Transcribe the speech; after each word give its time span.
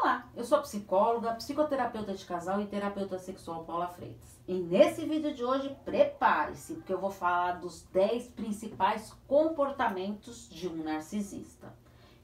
Olá, 0.00 0.30
eu 0.36 0.44
sou 0.44 0.62
psicóloga, 0.62 1.34
psicoterapeuta 1.34 2.14
de 2.14 2.24
casal 2.24 2.60
e 2.60 2.66
terapeuta 2.66 3.18
sexual 3.18 3.64
Paula 3.64 3.88
Freitas. 3.88 4.40
E 4.46 4.54
nesse 4.54 5.04
vídeo 5.04 5.34
de 5.34 5.44
hoje, 5.44 5.76
prepare-se, 5.84 6.74
porque 6.74 6.92
eu 6.92 7.00
vou 7.00 7.10
falar 7.10 7.58
dos 7.58 7.82
10 7.92 8.28
principais 8.28 9.12
comportamentos 9.26 10.48
de 10.50 10.68
um 10.68 10.84
narcisista. 10.84 11.74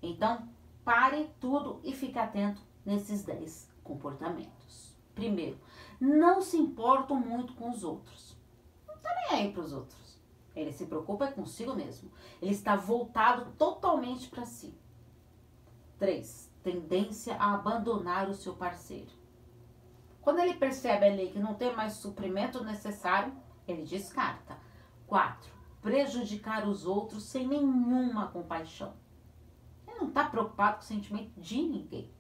Então, 0.01 0.49
pare 0.85 1.29
tudo 1.41 1.81
e 1.83 1.93
fique 1.93 2.17
atento 2.17 2.63
nesses 2.87 3.25
10 3.25 3.69
comportamentos. 3.83 4.97
Primeiro, 5.13 5.59
não 6.01 6.41
se 6.41 6.57
importam 6.57 7.17
muito 7.17 7.55
com 7.55 7.71
os 7.71 7.83
outros. 7.83 8.39
Não 8.87 8.97
tá 8.99 9.11
nem 9.17 9.41
aí 9.41 9.53
para 9.53 9.63
os 9.63 9.73
outros. 9.73 10.21
Ele 10.55 10.71
se 10.71 10.87
preocupa 10.87 11.27
consigo 11.27 11.75
mesmo. 11.75 12.09
Ele 12.41 12.53
está 12.53 12.77
voltado 12.77 13.51
totalmente 13.59 14.29
para 14.29 14.47
si. 14.47 14.79
3 15.99 16.44
tendência 16.65 17.37
a 17.37 17.53
abandonar 17.53 18.29
o 18.29 18.35
seu 18.35 18.55
parceiro. 18.55 19.13
Quando 20.23 20.39
ele 20.39 20.55
percebe 20.55 21.05
ali 21.05 21.29
que 21.29 21.39
não 21.39 21.55
tem 21.55 21.77
mais 21.77 21.93
suprimento 21.93 22.65
necessário, 22.65 23.37
ele 23.69 23.85
descarta. 23.85 24.57
4. 25.07 25.53
Prejudicar 25.83 26.67
os 26.67 26.87
outros 26.87 27.25
sem 27.25 27.47
nenhuma 27.47 28.29
compaixão. 28.29 28.95
Ele 29.87 29.99
não 29.99 30.09
está 30.09 30.25
preocupado 30.25 30.79
com 30.79 30.83
o 30.83 30.87
sentimento 30.87 31.39
de 31.39 31.61
ninguém. 31.61 32.11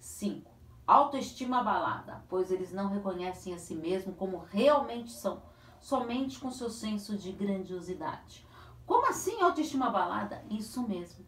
5. 0.00 0.50
Autoestima 0.86 1.60
abalada, 1.60 2.24
pois 2.30 2.50
eles 2.50 2.72
não 2.72 2.88
reconhecem 2.88 3.52
a 3.52 3.58
si 3.58 3.74
mesmo 3.74 4.14
como 4.14 4.38
realmente 4.38 5.12
são, 5.12 5.42
somente 5.78 6.40
com 6.40 6.50
seu 6.50 6.70
senso 6.70 7.18
de 7.18 7.30
grandiosidade. 7.32 8.46
Como 8.86 9.06
assim 9.06 9.42
autoestima 9.42 9.88
abalada? 9.88 10.42
Isso 10.48 10.88
mesmo 10.88 11.26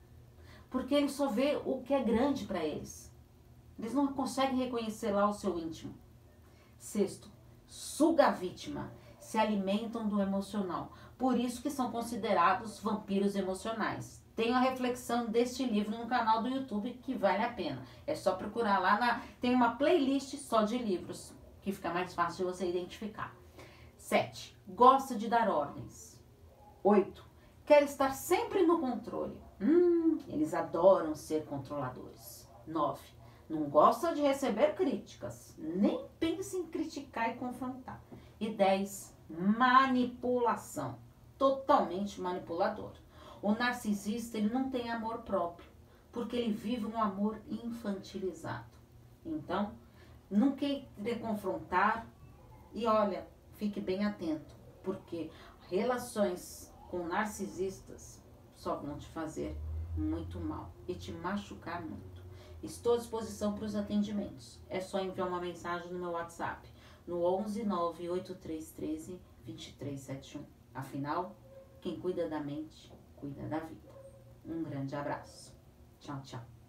porque 0.71 0.95
ele 0.95 1.09
só 1.09 1.29
vê 1.29 1.61
o 1.65 1.83
que 1.83 1.93
é 1.93 2.03
grande 2.03 2.47
para 2.47 2.65
eles. 2.65 3.13
Eles 3.79 3.93
não 3.93 4.09
conseguem 4.09 4.59
reconhecer 4.59 5.11
lá 5.11 5.29
o 5.29 5.35
seu 5.35 5.59
íntimo. 5.59 5.95
Sexto, 6.79 7.29
suga 7.67 8.29
a 8.29 8.31
vítima, 8.31 8.93
se 9.19 9.37
alimentam 9.37 10.09
do 10.09 10.21
emocional. 10.21 10.93
Por 11.19 11.39
isso 11.39 11.61
que 11.61 11.71
são 11.71 11.91
considerados 11.91 12.79
vampiros 12.79 13.35
emocionais. 13.37 14.25
Tem 14.35 14.55
a 14.55 14.61
reflexão 14.61 15.27
deste 15.27 15.65
livro 15.65 15.99
no 15.99 16.07
canal 16.07 16.43
do 16.43 16.49
YouTube 16.49 16.99
que 17.03 17.15
vale 17.15 17.43
a 17.43 17.53
pena. 17.53 17.83
É 18.07 18.15
só 18.15 18.35
procurar 18.35 18.79
lá 18.79 18.99
na 18.99 19.21
tem 19.41 19.55
uma 19.55 19.77
playlist 19.77 20.35
só 20.37 20.63
de 20.63 20.79
livros 20.79 21.33
que 21.61 21.73
fica 21.73 21.93
mais 21.93 22.15
fácil 22.15 22.47
de 22.47 22.53
você 22.53 22.69
identificar. 22.69 23.35
7. 23.99 24.57
Gosta 24.69 25.15
de 25.15 25.29
dar 25.29 25.51
ordens. 25.51 26.19
8. 26.83 27.30
Quer 27.71 27.85
estar 27.85 28.15
sempre 28.15 28.67
no 28.67 28.81
controle. 28.81 29.41
Hum, 29.61 30.19
eles 30.27 30.55
adoram 30.55 31.15
ser 31.15 31.45
controladores. 31.45 32.51
9. 32.67 33.01
Não 33.49 33.71
gosta 33.71 34.13
de 34.13 34.21
receber 34.21 34.75
críticas. 34.75 35.55
Nem 35.57 36.05
pensa 36.19 36.57
em 36.57 36.67
criticar 36.67 37.31
e 37.31 37.35
confrontar. 37.35 38.03
E 38.41 38.51
10. 38.51 39.17
Manipulação. 39.29 40.99
Totalmente 41.39 42.21
manipulador. 42.21 42.91
O 43.41 43.53
narcisista 43.53 44.37
ele 44.37 44.53
não 44.53 44.69
tem 44.69 44.91
amor 44.91 45.19
próprio, 45.19 45.71
porque 46.11 46.35
ele 46.35 46.53
vive 46.53 46.87
um 46.87 47.01
amor 47.01 47.41
infantilizado. 47.49 48.67
Então, 49.25 49.71
não 50.29 50.57
querer 50.57 51.21
confrontar 51.21 52.05
e 52.75 52.85
olha, 52.85 53.29
fique 53.53 53.81
bem 53.81 54.05
atento, 54.05 54.57
porque 54.83 55.31
relações 55.69 56.69
com 56.91 57.07
narcisistas 57.07 58.21
só 58.57 58.77
vão 58.77 58.99
te 58.99 59.07
fazer 59.09 59.57
muito 59.97 60.41
mal 60.41 60.73
e 60.89 60.95
te 60.95 61.13
machucar 61.13 61.81
muito. 61.83 62.21
Estou 62.63 62.95
à 62.95 62.97
disposição 62.99 63.55
para 63.55 63.65
os 63.65 63.75
atendimentos. 63.75 64.61
É 64.69 64.81
só 64.81 65.01
enviar 65.01 65.29
uma 65.29 65.41
mensagem 65.41 65.91
no 65.93 65.99
meu 65.99 66.11
WhatsApp 66.11 66.69
no 67.07 67.23
11 67.25 67.65
98313 67.65 69.21
2371. 69.47 70.45
Afinal, 70.75 71.37
quem 71.81 71.99
cuida 71.99 72.29
da 72.29 72.41
mente, 72.41 72.93
cuida 73.17 73.49
da 73.49 73.61
vida. 73.61 73.91
Um 74.45 74.63
grande 74.63 74.95
abraço. 74.95 75.55
Tchau, 76.01 76.21
tchau. 76.23 76.60